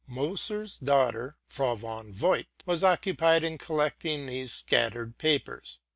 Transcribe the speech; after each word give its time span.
Mdéser's 0.09 0.79
daughter, 0.79 1.37
Frau 1.45 1.75
von 1.75 2.11
Voigt, 2.11 2.47
was 2.65 2.83
occupied 2.83 3.43
in 3.43 3.59
collecting 3.59 4.25
these 4.25 4.51
scattered 4.51 5.19
papers. 5.19 5.77